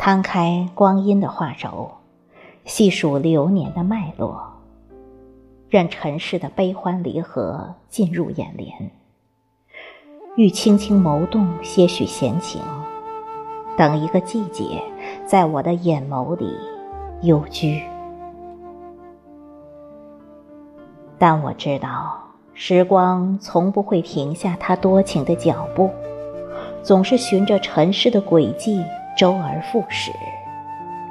[0.00, 1.90] 摊开光阴的画轴，
[2.64, 4.40] 细数流年的脉络，
[5.68, 8.90] 任尘世的悲欢离合进入眼帘，
[10.38, 12.62] 欲轻轻眸动些许闲情，
[13.76, 14.82] 等一个季节，
[15.26, 16.50] 在我的眼眸里
[17.20, 17.82] 幽居。
[21.18, 22.18] 但我知道，
[22.54, 25.90] 时光从不会停下它多情的脚步，
[26.82, 28.82] 总是循着尘世的轨迹
[29.16, 30.12] 周而复始，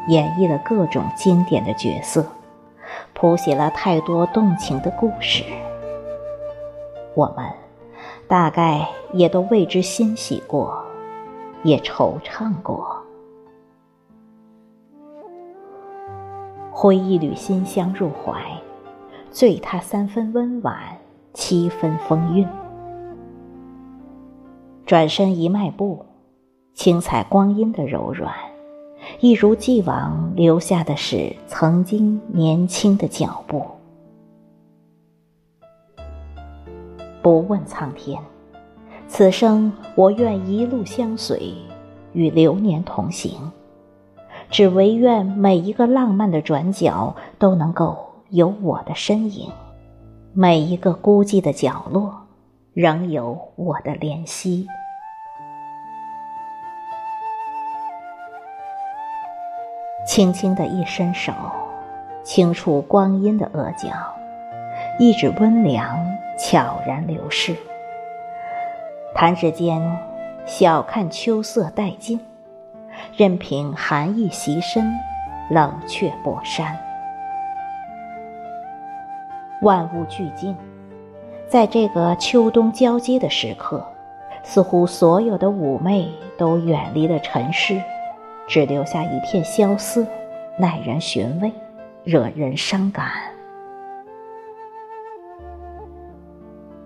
[0.07, 2.25] 演绎了各种经典的角色，
[3.13, 5.43] 谱写了太多动情的故事。
[7.15, 7.45] 我们
[8.27, 10.83] 大概也都为之欣喜过，
[11.63, 12.97] 也惆怅过。
[16.71, 18.41] 挥一缕馨香入怀。
[19.31, 20.75] 醉他三分温婉，
[21.35, 22.47] 七分风韵。
[24.87, 26.03] 转身一迈步，
[26.79, 28.33] 轻踩光阴的柔软，
[29.19, 33.61] 一如既往留下的是曾经年轻的脚步。
[37.21, 38.17] 不问苍天，
[39.09, 41.53] 此生我愿一路相随，
[42.13, 43.33] 与流年同行，
[44.49, 47.97] 只唯愿每一个浪漫的转角都能够。
[48.29, 49.49] 有我的身影，
[50.31, 52.15] 每一个孤寂的角落，
[52.73, 54.65] 仍有我的怜惜。
[60.19, 61.31] 轻轻的一伸手，
[62.23, 63.87] 轻触光阴的额角，
[64.99, 65.97] 一指温凉
[66.37, 67.55] 悄然流逝。
[69.15, 69.81] 弹指间，
[70.45, 72.19] 晓看秋色殆尽，
[73.15, 74.91] 任凭寒意袭身，
[75.49, 76.77] 冷却薄衫。
[79.61, 80.53] 万物俱静，
[81.47, 83.87] 在这个秋冬交接的时刻，
[84.43, 87.81] 似乎所有的妩媚都远离了尘世，
[88.49, 90.03] 只留下一片萧瑟，
[90.57, 91.51] 耐人寻味，
[92.03, 93.07] 惹人伤感。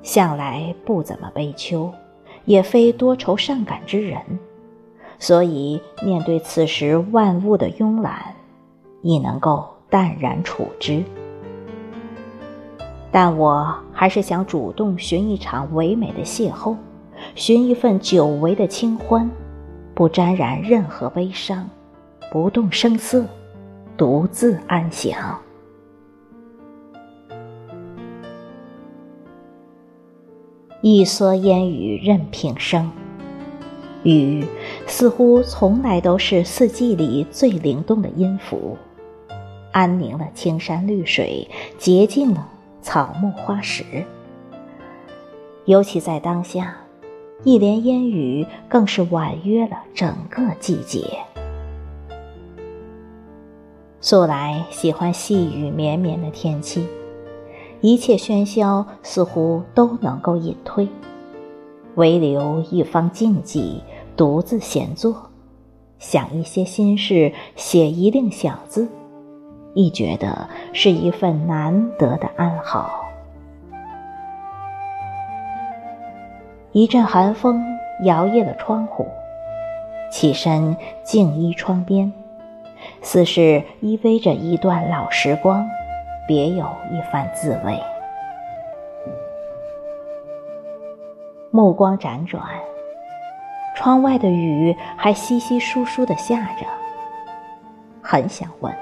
[0.01, 1.89] 向来不怎么悲秋，
[2.43, 4.19] 也非多愁善感之人，
[5.17, 8.35] 所以面对此时万物的慵懒，
[9.01, 11.01] 亦能够淡然处之。
[13.09, 16.75] 但我还是想主动寻一场唯美的邂逅，
[17.35, 19.29] 寻一份久违的清欢，
[19.93, 21.69] 不沾染任何悲伤，
[22.31, 23.25] 不动声色，
[23.95, 25.39] 独自安详。
[30.81, 32.91] 一蓑烟雨任平生，
[34.03, 34.45] 雨
[34.85, 38.77] 似乎从来都是四季里最灵动的音符，
[39.71, 42.49] 安宁了青山绿水，洁净了。
[42.81, 44.03] 草木花石，
[45.63, 46.75] 尤其在当下，
[47.43, 51.05] 一帘烟雨更是婉约了整个季节。
[53.99, 56.85] 素来喜欢细雨绵绵的天气，
[57.81, 60.87] 一切喧嚣似乎都能够隐退，
[61.95, 63.81] 唯留一方静寂，
[64.15, 65.29] 独自闲坐，
[65.99, 68.87] 想一些心事，写一令小字。
[69.73, 73.02] 亦觉得是一份难得的安好。
[76.73, 77.63] 一阵寒风
[78.01, 79.05] 摇曳了窗户，
[80.09, 82.11] 起身静依窗边，
[83.03, 85.63] 似是依偎着一段老时光，
[86.27, 87.79] 别有一番滋味。
[91.51, 92.41] 目光辗转，
[93.75, 96.65] 窗外的雨还稀稀疏疏的下着，
[98.01, 98.73] 很想问。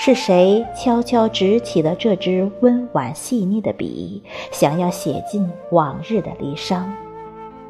[0.00, 4.22] 是谁悄悄执起了这支温婉细腻的笔，
[4.52, 6.84] 想要写尽往日的离殇，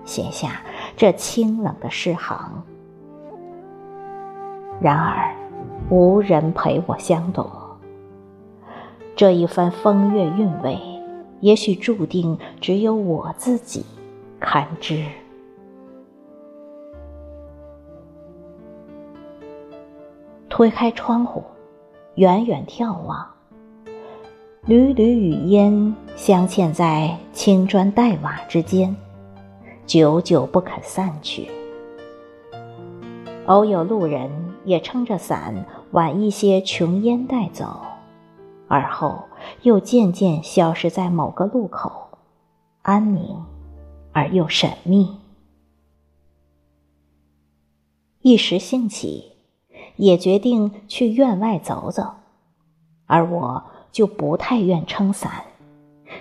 [0.09, 0.63] 写下
[0.97, 2.63] 这清冷的诗行？
[4.81, 5.35] 然而，
[5.91, 7.47] 无人陪我相懂。
[9.15, 10.79] 这一番风月韵味，
[11.41, 13.85] 也许注定只有我自己
[14.41, 15.05] 堪知。
[20.49, 21.45] 推开窗户。
[22.15, 23.25] 远远眺望，
[24.65, 28.97] 缕缕雨烟镶嵌在青砖黛瓦之间，
[29.89, 31.49] 久久不肯散去。
[33.47, 34.31] 偶有路人
[34.67, 37.81] 也撑着伞，挽一些琼烟带走，
[38.69, 39.25] 而后
[39.63, 42.19] 又渐渐消失在某个路口，
[42.83, 43.43] 安宁
[44.13, 45.17] 而又神秘。
[48.21, 49.33] 一时兴起。
[49.97, 52.05] 也决定去院外走走，
[53.07, 55.43] 而我就不太愿撑伞，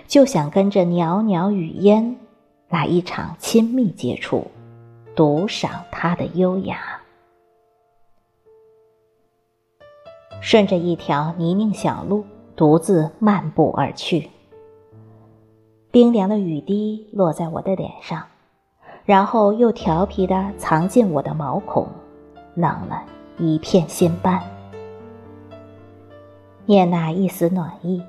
[0.08, 2.16] 就想跟着袅袅雨烟
[2.68, 4.46] 来一场亲密接触，
[5.16, 7.00] 独赏它的优雅。
[10.40, 12.24] 顺着一条泥泞小路，
[12.54, 14.30] 独自漫步而去。
[15.90, 18.26] 冰凉的雨滴落在我的脸上，
[19.04, 21.88] 然后又调皮地藏进我的毛孔，
[22.54, 23.02] 冷了
[23.38, 24.42] 一片心斑。
[26.66, 28.02] 念那一丝暖意，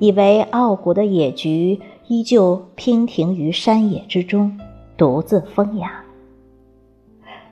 [0.00, 4.60] 以为傲骨的野菊依旧娉婷于山野之中，
[4.94, 6.04] 独自风雅。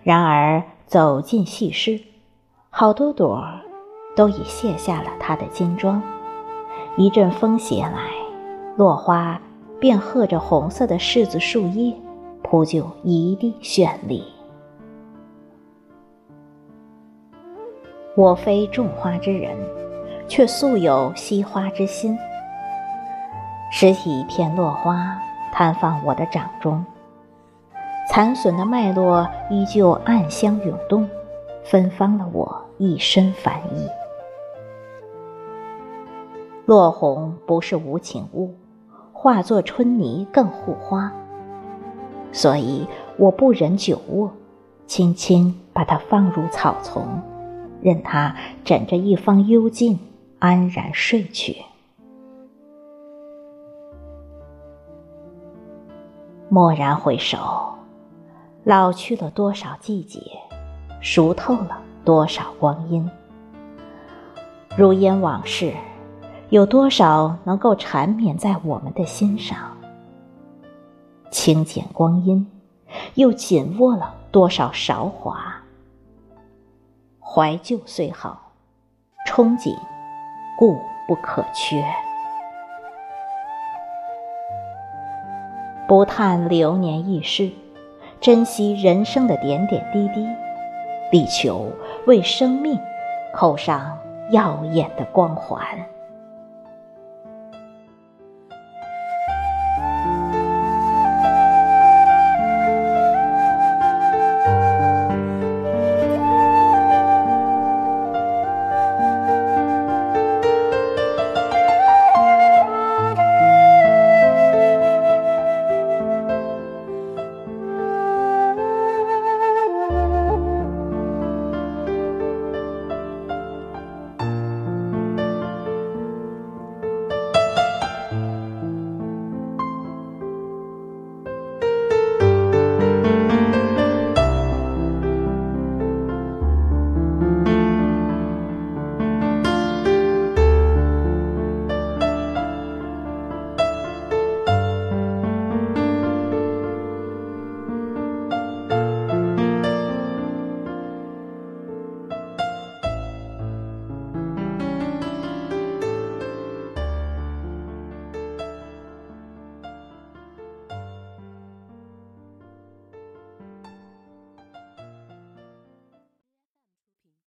[0.02, 1.98] 然而走进细室，
[2.68, 3.42] 好多朵
[4.14, 6.02] 都已卸下了它的金装。
[6.98, 8.10] 一阵风袭来，
[8.76, 9.40] 落花
[9.80, 11.94] 便和着红色的柿子树叶，
[12.42, 14.22] 铺就一地绚丽。
[18.14, 19.56] 我非种花之人，
[20.28, 22.14] 却素有惜花之心。
[23.74, 25.18] 拾起一片落花，
[25.50, 26.84] 摊放我的掌中。
[28.10, 31.08] 残损的脉络依旧暗香涌动，
[31.64, 33.88] 芬芳了我一身凡衣。
[36.66, 38.54] 落红不是无情物，
[39.14, 41.10] 化作春泥更护花。
[42.30, 42.86] 所以
[43.16, 44.30] 我不忍久卧，
[44.86, 47.06] 轻轻把它放入草丛，
[47.80, 49.98] 任它枕着一方幽静，
[50.40, 51.56] 安然睡去。
[56.52, 57.38] 蓦然回首。
[58.62, 60.20] 老去了多少季节，
[61.00, 63.10] 熟透了多少光阴。
[64.76, 65.72] 如烟往事，
[66.50, 69.74] 有多少能够缠绵在我们的心上？
[71.30, 72.46] 轻浅光阴，
[73.14, 75.54] 又紧握了多少韶华？
[77.18, 78.52] 怀旧虽好，
[79.26, 79.74] 憧憬
[80.58, 80.78] 固
[81.08, 81.82] 不可缺。
[85.92, 87.50] 不叹流年易逝。
[88.18, 90.26] 珍惜人生的点点滴滴，
[91.10, 91.70] 力求
[92.06, 92.80] 为生命
[93.34, 93.98] 扣上
[94.30, 95.60] 耀眼的光环。